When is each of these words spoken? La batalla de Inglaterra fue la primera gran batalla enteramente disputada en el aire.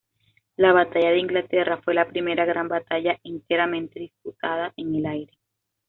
La 0.55 0.73
batalla 0.73 1.11
de 1.11 1.19
Inglaterra 1.19 1.79
fue 1.83 1.93
la 1.93 2.07
primera 2.07 2.43
gran 2.43 2.67
batalla 2.67 3.19
enteramente 3.23 3.99
disputada 3.99 4.73
en 4.75 4.95
el 4.95 5.05
aire. 5.05 5.37